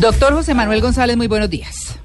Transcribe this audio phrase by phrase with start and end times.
[0.00, 1.96] Doctor José Manuel González, muy buenos días.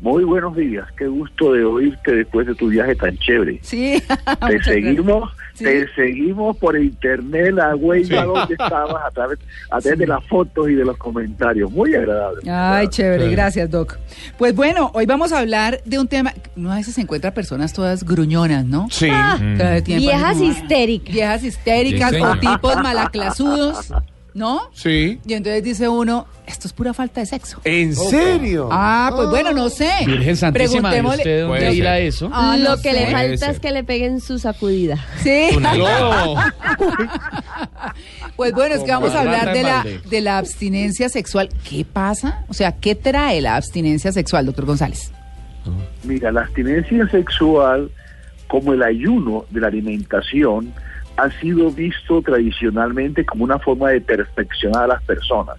[0.00, 3.58] Muy buenos días, qué gusto de oírte después de tu viaje tan chévere.
[3.62, 4.00] Sí,
[4.46, 9.40] te seguimos, te seguimos por internet, la huella donde estabas, a través,
[9.70, 11.70] a través de las fotos y de los comentarios.
[11.72, 12.48] Muy agradable.
[12.48, 13.98] Ay, chévere, gracias, Doc.
[14.36, 16.32] Pues bueno, hoy vamos a hablar de un tema.
[16.56, 18.86] Uno a veces se encuentra personas todas gruñonas, ¿no?
[18.90, 19.08] Sí.
[19.10, 19.82] Ah, Mm.
[19.84, 21.12] Viejas histéricas.
[21.14, 23.92] Viejas histéricas, Sí, o tipos malaclasudos,
[24.38, 24.70] ¿no?
[24.72, 25.20] Sí.
[25.26, 27.60] Y entonces dice uno, esto es pura falta de sexo.
[27.64, 28.68] ¿En serio?
[28.72, 29.90] Ah, pues bueno, no sé.
[30.06, 32.02] Virgen Santísima, ¿y Preguntémosle- usted dónde Puede irá ser.
[32.04, 32.30] eso?
[32.32, 33.00] Ah, no Lo que sé.
[33.00, 34.96] le falta es que le peguen su sacudida.
[35.22, 35.48] Sí.
[35.60, 36.34] No.
[38.36, 40.00] Pues bueno, es que vamos a hablar de en la, balde.
[40.08, 41.48] de la abstinencia sexual.
[41.68, 42.44] ¿Qué pasa?
[42.48, 45.10] O sea, ¿qué trae la abstinencia sexual, doctor González?
[46.04, 47.90] Mira, la abstinencia sexual,
[48.46, 50.72] como el ayuno de la alimentación,
[51.18, 55.56] ha sido visto tradicionalmente como una forma de perfeccionar a las personas.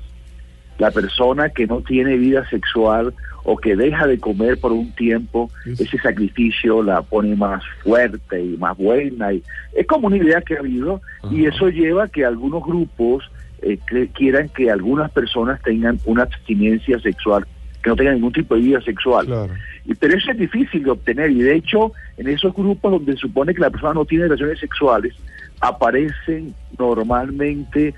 [0.78, 3.14] La persona que no tiene vida sexual
[3.44, 8.56] o que deja de comer por un tiempo, ese sacrificio la pone más fuerte y
[8.58, 9.34] más buena.
[9.34, 9.44] Y
[9.76, 13.30] es como una idea que ha habido y eso lleva a que algunos grupos
[13.62, 17.46] eh, cre- quieran que algunas personas tengan una abstinencia sexual,
[17.84, 19.26] que no tengan ningún tipo de vida sexual.
[19.26, 19.54] Claro.
[19.86, 23.20] Y- Pero eso es difícil de obtener y de hecho en esos grupos donde se
[23.20, 25.14] supone que la persona no tiene relaciones sexuales
[25.60, 27.94] aparecen normalmente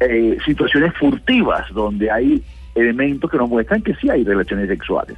[0.00, 2.42] eh, situaciones furtivas donde hay
[2.74, 5.16] elementos que nos muestran que sí hay relaciones sexuales.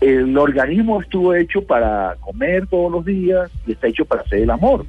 [0.00, 4.50] El organismo estuvo hecho para comer todos los días y está hecho para hacer el
[4.50, 4.86] amor.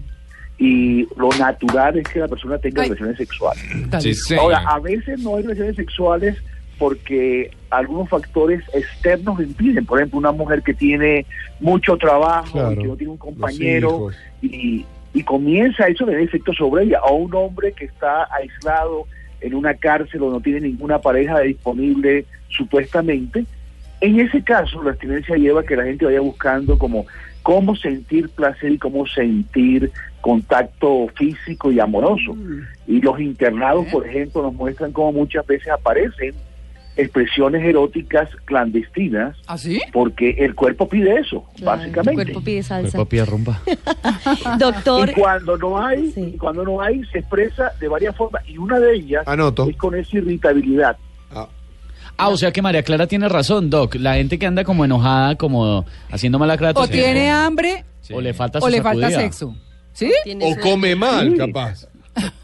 [0.60, 2.90] Y lo natural es que la persona tenga Ay.
[2.90, 3.64] relaciones sexuales.
[4.00, 4.36] Sí.
[4.36, 6.38] Ahora, a veces no hay relaciones sexuales
[6.78, 9.86] porque algunos factores externos impiden.
[9.86, 11.26] Por ejemplo, una mujer que tiene
[11.60, 12.72] mucho trabajo, Claro.
[12.72, 14.10] y que no tiene un compañero
[14.42, 17.02] y, y comienza eso a tener efecto sobre ella.
[17.02, 19.06] O un hombre que está aislado
[19.42, 23.46] en una cárcel o no tiene ninguna pareja disponible supuestamente.
[24.02, 27.06] En ese caso, la abstinencia lleva a que la gente vaya buscando como
[27.44, 29.92] cómo sentir placer y cómo sentir
[30.22, 32.36] contacto físico y amoroso.
[32.88, 36.34] Y los internados, por ejemplo, nos muestran cómo muchas veces aparecen
[37.02, 39.82] expresiones eróticas clandestinas ¿Ah, sí?
[39.94, 42.14] porque el cuerpo pide eso, El básicamente.
[42.14, 42.92] cuerpo pide salsa.
[42.98, 43.62] Cuerpo pie rumba.
[44.60, 46.36] Doctor, Y cuando no hay, Sí.
[46.40, 48.48] cuando no hay, se expresa de varias formas.
[48.48, 49.68] Y una de ellas Anoto.
[49.70, 50.98] es con esa irritabilidad.
[51.32, 51.48] Ah,
[52.18, 53.96] Ah, o sea que María Clara tiene razón, Doc.
[53.96, 58.60] La gente que anda como enojada, como haciendo mala O tiene hambre o le falta
[58.60, 59.22] o le falta sacudida.
[59.22, 59.56] sexo.
[59.94, 60.12] ¿Sí?
[60.42, 61.38] o come mal, Sí.
[61.38, 61.88] capaz.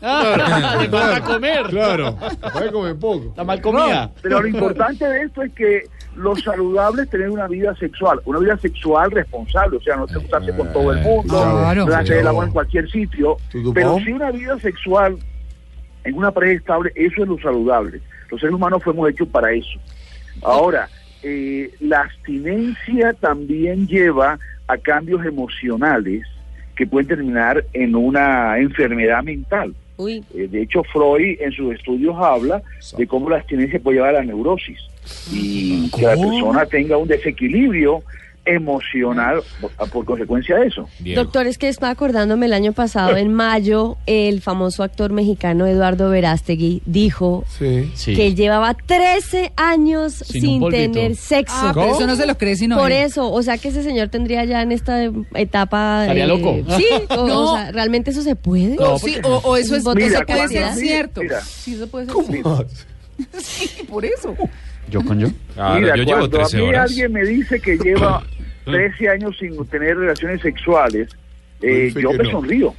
[0.02, 1.64] Ah, le falta comer.
[1.68, 2.18] Claro.
[2.54, 3.26] Puede comer poco.
[3.30, 4.12] Está mal comida.
[4.22, 5.84] Pero lo importante de esto es que
[6.16, 10.56] los saludables tener una vida sexual, una vida sexual responsable, o sea, no te gustarse
[10.56, 11.86] con todo el mundo, Claro.
[11.86, 13.38] no hacer el amor en cualquier sitio,
[13.74, 15.18] pero sí una vida sexual
[16.06, 18.00] en una pareja estable, eso es lo saludable.
[18.30, 19.78] Los seres humanos fuimos hechos para eso.
[20.44, 20.88] Ahora,
[21.24, 24.38] eh, la abstinencia también lleva
[24.68, 26.24] a cambios emocionales
[26.76, 29.74] que pueden terminar en una enfermedad mental.
[29.98, 32.62] Uy, Eh, de hecho, Freud en sus estudios habla
[32.98, 34.80] de cómo la abstinencia puede llevar a la neurosis.
[35.32, 38.04] Y que la persona tenga un desequilibrio
[38.46, 40.88] emocional por, por consecuencia de eso.
[41.16, 46.10] doctor, es que estaba acordándome el año pasado, en mayo, el famoso actor mexicano Eduardo
[46.10, 47.92] Verástegui dijo Sí.
[48.16, 51.56] Que él llevaba 13 años Sin tener sexo.
[51.58, 53.04] Ah, pero eso no se lo cree sino Por él.
[53.06, 56.04] eso, o sea que ese señor tendría ya en esta etapa...
[56.04, 56.56] Estaría loco.
[56.78, 57.54] Sí, o, No.
[57.54, 58.78] o sea, ¿realmente eso se puede?
[58.80, 61.22] O, sí, o, o eso, es, Mira, eso puede ser mira, cierto.
[61.22, 61.42] mira.
[61.42, 62.64] Sí, eso puede ser ¿Cómo?
[63.40, 64.36] Sí, por eso.
[64.90, 65.28] Yo con yo.
[65.76, 66.90] Mira, yo llevo cuando 13 a mí horas.
[66.92, 68.24] alguien me dice que lleva
[68.66, 71.10] 13 años sin tener relaciones sexuales,
[71.62, 72.32] eh, Dice yo me no.
[72.32, 72.74] sonrío.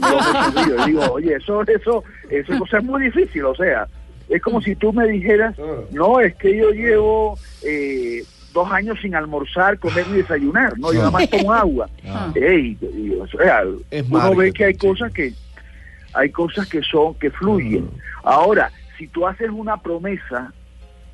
[0.00, 0.82] Yo me sonrío.
[0.82, 3.86] y digo, oye, eso, eso, eso es muy difícil, o sea,
[4.28, 5.80] es como si tú me dijeras, Ah.
[5.92, 8.22] no, es que yo llevo eh,
[8.54, 11.88] dos años sin almorzar, comer ni desayunar, no, yo nada más tomo agua.
[12.06, 12.32] Ah.
[12.34, 15.32] Ey, y, o sea, Es uno ve que hay cosas que
[16.14, 17.90] hay cosas que son que fluyen.
[18.24, 20.52] Ahora, si tú haces una promesa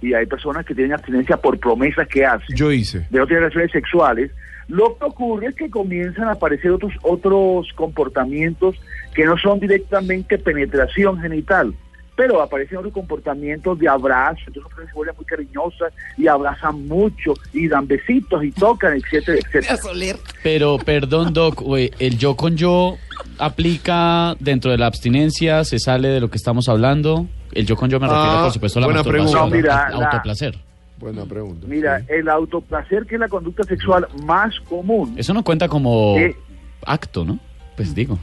[0.01, 3.07] y hay personas que tienen abstinencia por promesas que hacen Yo hice.
[3.11, 4.31] de no tener relaciones sexuales,
[4.69, 8.77] lo que ocurre es que comienzan a aparecer otros otros comportamientos
[9.15, 11.75] que no son directamente penetración genital,
[12.17, 16.87] pero aparecen otros comportamientos de abrazo, entonces las personas se vuelven muy cariñosas y abrazan
[16.87, 20.17] mucho y dan besitos y tocan, etcétera, etcétera.
[20.43, 21.63] Pero, perdón, Doc,
[21.99, 22.97] el yo con yo
[23.39, 27.27] aplica dentro de la abstinencia, se sale de lo que estamos hablando.
[27.53, 29.69] El yo con yo me refiero, Ah, por supuesto, a la buena masturbación, pregunta.
[29.69, 30.55] No, mira, al la- autoplacer.
[30.99, 31.67] Buena pregunta.
[31.69, 32.07] Mira, Sí.
[32.11, 36.37] el autoplacer, que es la conducta sexual más común, Eso no cuenta como Eh.
[36.87, 37.39] acto, ¿no?
[37.77, 38.19] Pues digo.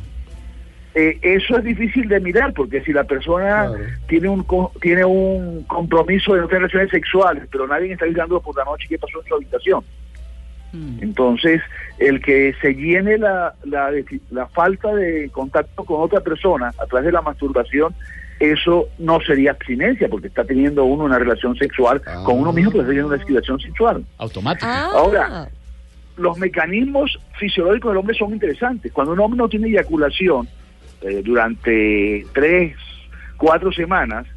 [0.95, 3.75] eh, eso es difícil de mirar porque si la persona Claro.
[4.07, 4.45] tiene un
[4.81, 8.87] tiene un compromiso de no tener relaciones sexuales, pero nadie está avisando por la noche
[8.89, 9.83] qué pasó en su habitación.
[10.73, 10.97] Mm.
[11.03, 11.61] Entonces,
[11.99, 13.91] el que se llene la, la,
[14.31, 17.93] la falta de contacto con otra persona a través de la masturbación,
[18.39, 22.24] eso no sería abstinencia, porque está teniendo uno una relación sexual Ah.
[22.25, 24.03] con uno mismo, pero está teniendo una excitación sexual.
[24.18, 24.65] Automático.
[24.69, 25.50] Ah, Ahora,
[26.18, 28.91] Los mecanismos fisiológicos del hombre son interesantes.
[28.91, 30.50] Cuando un hombre no tiene eyaculación
[31.01, 32.75] eh, durante tres,
[33.38, 34.27] cuatro semanas,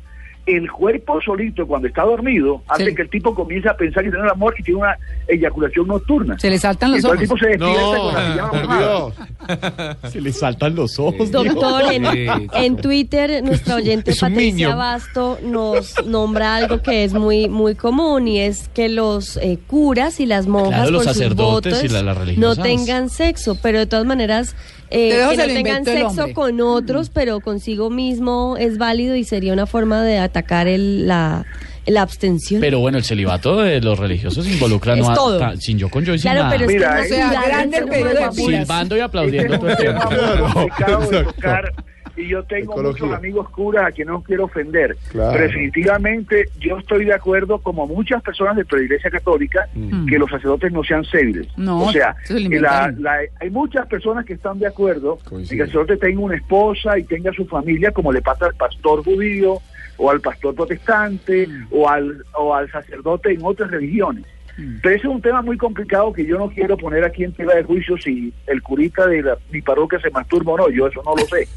[0.47, 2.95] el cuerpo solito, cuando está dormido, hace Sí.
[2.95, 4.97] que el tipo comience a pensar que tiene el amor y tiene una
[5.29, 6.39] eyaculación nocturna.
[6.39, 7.43] Se le saltan Y los entonces ojos.
[7.43, 8.79] el tipo se despierta No, con la.
[8.79, 10.13] Dios.
[10.13, 11.31] Se le saltan los ojos.
[11.31, 12.07] Doctor, en,
[12.55, 14.75] en Twitter nuestra oyente Patricia.
[14.75, 20.19] Basto nos nombra algo que es muy muy común y es que los eh, curas
[20.21, 23.79] y las monjas Claro, los con sus sacerdotes votos y la- no tengan sexo, pero
[23.79, 24.57] de todas maneras
[24.93, 29.53] eh, que se no tengan sexo con otros, pero consigo mismo es válido y sería
[29.53, 31.45] una forma de atacar el, la,
[31.87, 32.61] la abstención.
[32.61, 35.39] Pero bueno, el celibato de los religiosos involucra no a- todo.
[35.39, 36.53] ta- sin yo con yo y sin claro, nada.
[36.53, 38.33] pero es Mira, que no sea, grande el periodo de.
[38.33, 41.83] Silbando y Este aplaudiendo es todo el tema Claro, complicado de exacto.
[42.17, 43.05] Y yo tengo Ecología.
[43.05, 45.33] muchos amigos curas a quienes no quiero ofender, Claro.
[45.33, 50.07] pero definitivamente yo estoy de acuerdo como muchas personas de la Iglesia Católica Mm.
[50.07, 51.47] que los sacerdotes no sean séviles.
[51.57, 55.47] No, o sea, se que la- la- hay muchas personas que están de acuerdo en
[55.47, 59.05] que el sacerdote tenga una esposa y tenga su familia como le pasa al pastor
[59.05, 59.59] judío
[59.97, 61.67] o al pastor protestante Mm.
[61.71, 64.25] o al o al sacerdote en otras religiones.
[64.59, 64.77] Mm.
[64.83, 67.55] Pero ese es un tema muy complicado que yo no quiero poner aquí en tela
[67.55, 71.03] de juicio si el curita de la, mi parroquia se masturba o no, yo eso
[71.05, 71.49] no lo sé.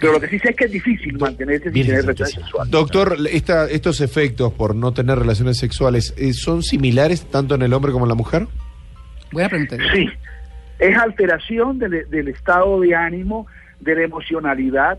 [0.00, 2.70] Pero lo que sí sé es que es difícil mantenerse sin tener relaciones sexuales.
[2.70, 7.72] Doctor, esta- estos efectos por no tener relaciones sexuales, eh, ¿son similares tanto en el
[7.72, 8.46] hombre como en la mujer?
[9.32, 9.76] Buena pregunta.
[9.92, 10.08] Sí,
[10.78, 13.46] es alteración del, del estado de ánimo,
[13.80, 14.98] de la emocionalidad,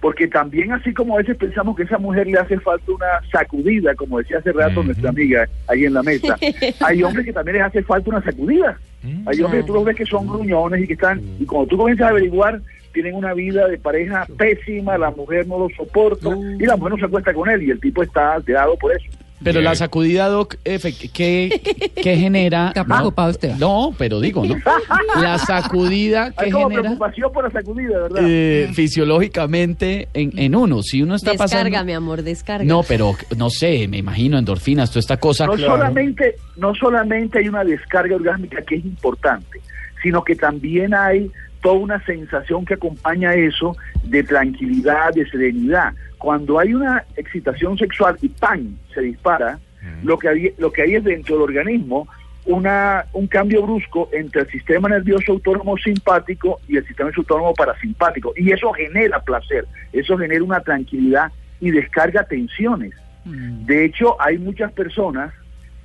[0.00, 3.06] porque también así como a veces pensamos que a esa mujer le hace falta una
[3.30, 6.36] sacudida, como decía hace rato nuestra amiga ahí en la mesa,
[6.80, 8.78] hay hombres que también les hace falta una sacudida.
[9.26, 11.76] Hay hombres que tú los ves que son gruñones y que están, y cuando tú
[11.76, 12.60] comienzas a averiguar,
[12.96, 16.98] tienen una vida de pareja pésima, la mujer no lo soporta y la mujer no
[16.98, 19.04] se acuesta con él y el tipo está alterado por eso.
[19.44, 21.60] Pero la sacudida, Doc, ¿qué,
[21.94, 22.68] qué genera?
[22.74, 23.52] Está no, preocupado usted.
[23.56, 24.56] No, pero digo, ¿no?
[25.20, 28.22] La sacudida que genera preocupación por la sacudida, ¿verdad?
[28.24, 30.82] eh, fisiológicamente en, en uno.
[30.82, 31.84] Si uno está Descarga, pasando...
[31.84, 32.64] mi amor, descarga.
[32.64, 35.44] No, pero no sé, me imagino endorfinas, toda esta cosa.
[35.44, 35.72] no claro.
[35.76, 39.60] solamente no solamente hay una descarga orgásmica que es importante
[40.02, 41.30] sino que también hay
[41.66, 48.16] toda una sensación que acompaña eso de tranquilidad de serenidad cuando hay una excitación sexual
[48.22, 48.76] y ¡pam!
[48.94, 49.58] se dispara
[50.02, 52.06] lo que hay, lo que hay es dentro del organismo
[52.44, 57.54] una un cambio brusco entre el sistema nervioso autónomo simpático y el sistema nervioso autónomo
[57.54, 62.94] parasimpático y eso genera placer eso genera una tranquilidad y descarga tensiones
[63.26, 63.66] Mm.
[63.66, 65.34] de hecho, hay muchas personas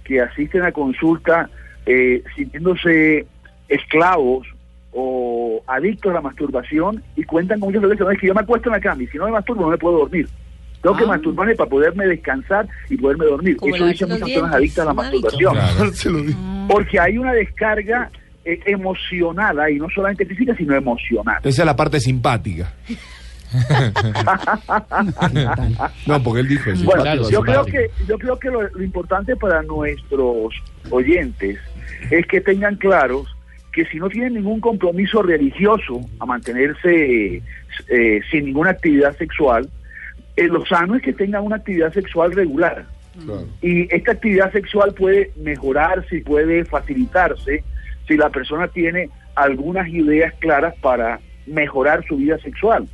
[0.04, 1.50] que asisten a consulta
[1.88, 3.26] eh, sintiéndose
[3.68, 4.48] esclavos
[5.72, 8.42] o adictos a la masturbación y cuentan con muchas veces "No, es que yo me
[8.42, 10.28] acuesto en la cama y si no me masturbo no me puedo dormir.
[10.82, 11.08] Tengo que Ah.
[11.08, 13.56] masturbarme para poderme descansar y poderme dormir.
[13.58, 15.56] Como Eso dicen muchas personas adictas a la masturbación.
[16.06, 16.40] Lo digo.
[16.68, 18.10] Porque hay una descarga
[18.44, 21.38] eh, emocionada y no solamente física, sino emocional.
[21.44, 22.74] Esa es la parte simpática.
[26.06, 26.84] No, porque él dijo eso.
[26.86, 30.54] Bueno, claro, yo creo que yo creo que lo, lo importante para nuestros
[30.90, 31.58] oyentes
[32.10, 33.28] es que tengan claros
[33.72, 37.42] que si no tienen ningún compromiso religioso a mantenerse
[37.88, 39.70] eh, sin ninguna actividad sexual,
[40.36, 42.86] eh, lo sano es que tengan una actividad sexual regular.
[43.24, 43.48] Claro.
[43.62, 47.64] Y esta actividad sexual puede mejorarse y puede facilitarse
[48.08, 52.88] si la persona tiene algunas ideas claras para mejorar su vida sexual.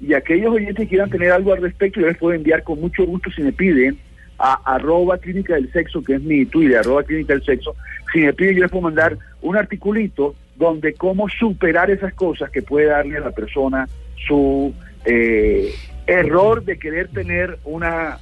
[0.00, 3.04] Y aquellos oyentes que quieran tener algo al respecto, yo les puedo enviar con mucho
[3.04, 3.98] gusto si me piden
[4.38, 7.74] a arroba clínica del sexo, que es mi Twitter, arroba clínica del sexo.
[8.12, 12.62] Si me piden, yo les puedo mandar un articulito donde cómo superar esas cosas que
[12.62, 13.88] puede darle a la persona
[14.26, 14.72] su
[15.04, 15.72] eh,
[16.06, 18.18] error de querer tener una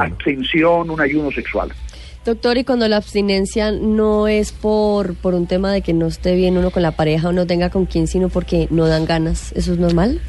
[0.00, 1.70] abstención, un ayuno sexual.
[2.24, 6.36] Doctor, y cuando la abstinencia no es por, por un tema de que no esté
[6.36, 9.50] bien uno con la pareja o no tenga con quién, sino porque no dan ganas,
[9.56, 10.20] ¿eso es normal?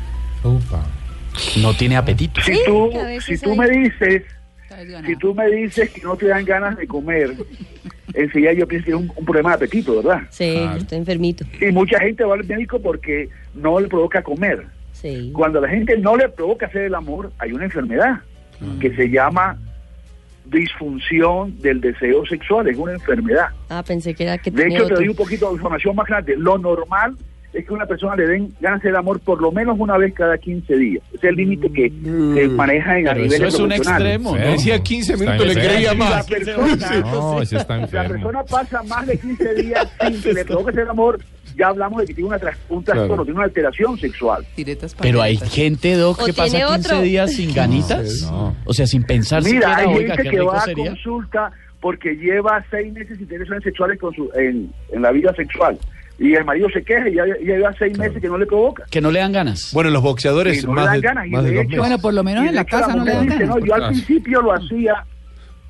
[1.62, 2.42] No tiene apetito.
[2.42, 2.90] Si Sí, tú,
[3.22, 4.24] si tú hay- me dices.
[5.06, 7.34] Si tú me dices que no te dan ganas de comer,
[8.14, 10.22] enseguida yo pienso que es un, un problema de apetito, ¿verdad?
[10.30, 10.78] Sí, Claro.
[10.78, 11.46] está enfermito.
[11.60, 14.66] Y mucha gente va al médico porque no le provoca comer.
[14.92, 15.32] Sí.
[15.34, 18.22] Cuando a la gente no le provoca hacer el amor, hay una enfermedad
[18.80, 19.58] que se llama
[20.46, 23.48] disfunción del deseo sexual, es una enfermedad.
[23.70, 26.06] Ah, pensé que era que De tenía hecho, te doy un poquito de información más
[26.08, 26.36] grande.
[26.38, 27.16] Lo normal
[27.54, 30.38] es que una persona le den ganas de amor por lo menos una vez cada
[30.38, 31.04] 15 días.
[31.10, 34.36] Ese es el límite que se maneja en a Pero niveles eso es un extremo,
[34.36, 36.28] decía 15 Está minutos, le creía Si la más.
[36.28, 40.90] persona, No, está la persona pasa más de 15 días sin que le provoque hacer
[40.90, 41.20] amor,
[41.56, 43.24] ya hablamos de que tiene una tras- un trastorno, Claro.
[43.26, 44.44] tiene una alteración sexual.
[45.02, 47.02] Pero hay gente, Doc, que pasa tiene 15 otro.
[47.04, 48.22] días sin ganitas.
[48.24, 48.56] No.
[48.66, 50.86] O sea, sin pensar Mira, siquiera, hay oiga, gente qué que va a sería.
[50.90, 55.34] consulta porque lleva seis meses sin tener relaciones sexuales con su, en, en la vida
[55.36, 55.78] sexual.
[56.20, 58.86] Y el marido se queja y ya, ya lleva seis meses que no le provoca.
[58.90, 59.72] Que no le dan ganas.
[59.74, 61.70] Bueno, los boxeadores Sí, no le dan de, ganas, y más de de dos hecho-
[61.70, 61.80] meses.
[61.80, 63.56] Bueno, por lo menos en la casa no le dan dice, ganas.
[63.58, 65.06] no, yo al principio lo hacía,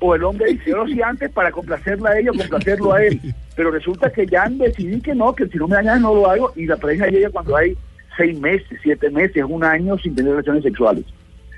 [0.00, 3.02] o el hombre dice, yo lo hacía antes para complacerla a ella o complacerlo a
[3.04, 3.20] él.
[3.56, 6.52] Pero resulta que ya decidí que no, que si no me dañan no lo hago,
[6.56, 7.76] y la pareja llega cuando hay
[8.16, 11.04] seis meses, siete meses, un año sin tener relaciones sexuales.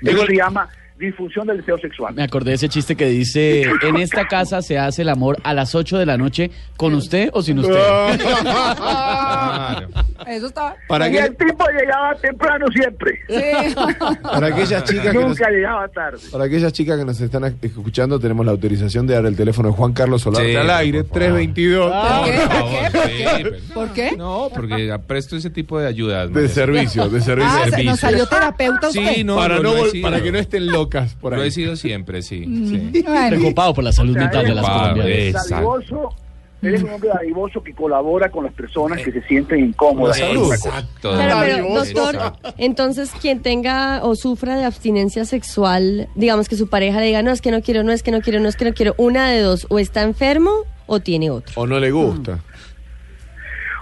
[0.01, 2.13] Eso se llama disfunción del deseo sexual.
[2.15, 5.53] Me acordé de ese chiste que dice, en esta casa se hace el amor a
[5.53, 7.73] las 8 de la noche, ¿con usted o sin usted?
[10.27, 10.75] Eso está.
[10.87, 13.19] para, y que- el tipo llegaba temprano siempre.
[13.27, 13.75] Sí.
[14.23, 16.19] para aquellas chicas que nos, Nunca llegaba tarde.
[16.31, 19.75] para aquellas chicas que nos están escuchando, tenemos la autorización de dar el teléfono de
[19.75, 21.37] Juan Carlos Solarte Sí, al aire, por favor.
[21.37, 22.37] 322 ¿Por qué?
[22.37, 23.73] Por ¿Por favor, qué?
[23.73, 24.11] ¿Por qué?
[24.17, 26.31] No, porque presto ese tipo de ayudas.
[26.33, 27.51] de servicio, de servicio.
[27.53, 27.91] Ah, se- servicio.
[27.91, 29.13] nos salió terapeuta usted.
[29.15, 32.45] Sí, no, para, no para que no estén locas por Lo he sido siempre, sí.
[32.47, 32.69] Mm.
[32.91, 33.03] sí.
[33.03, 35.11] Bueno, Preocupado por la salud O sea, mental de las colombianas.
[35.11, 36.09] Exacto.
[36.59, 40.19] Dadivoso, eres un hombre dadivoso que colabora con las personas que se sienten incómodas.
[40.19, 41.11] Exacto.
[41.13, 41.93] Claro, pero Dadivoso.
[41.93, 42.53] doctor, Exacto.
[42.57, 47.31] entonces quien tenga o sufra de abstinencia sexual, digamos que su pareja le diga, no
[47.31, 49.29] es que no quiero, no es que no quiero, no es que no quiero, una
[49.29, 50.51] de dos, o está enfermo
[50.87, 51.53] o tiene otro.
[51.61, 52.39] O no le gusta.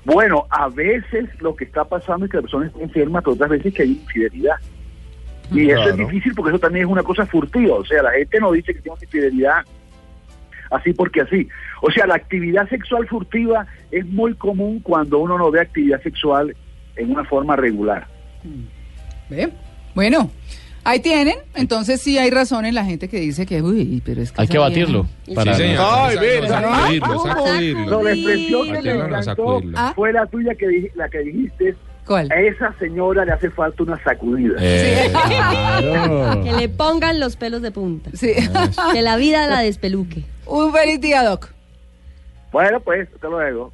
[0.03, 3.50] Bueno, a veces lo que está pasando es que la persona está enferma, pero otras
[3.50, 4.55] veces que hay infidelidad.
[5.51, 7.75] Y eso es difícil porque eso también es una cosa furtiva.
[7.75, 9.63] O sea, la gente no dice que tiene infidelidad
[10.72, 11.48] así porque así.
[11.81, 16.55] O sea, la actividad sexual furtiva es muy común cuando uno no ve actividad sexual
[16.95, 18.07] en una forma regular.
[19.29, 19.50] ¿ve?
[19.93, 20.29] Bueno,
[20.84, 21.36] ahí tienen.
[21.55, 24.41] Entonces sí hay razón en la gente que dice que, uy, pero es que.
[24.41, 25.07] Hay que batirlo.
[25.25, 25.79] Sí, Para señor.
[25.81, 26.15] Ay,
[26.48, 28.03] sacudirlo, sacudirlo.
[28.03, 29.62] La expresión que me encantó.
[29.75, 29.93] Ah.
[29.95, 31.75] fue la tuya que la que dijiste.
[32.05, 32.31] ¿Cuál?
[32.31, 34.55] A esa señora le hace falta una sacudida.
[34.60, 36.43] Eh, Claro.
[36.43, 38.12] Que le pongan los pelos de punta.
[38.13, 38.31] Sí.
[38.93, 40.24] Que la vida la despeluque.
[40.46, 41.50] Un feliz día, Doc.
[42.52, 43.74] Bueno, pues, hasta luego.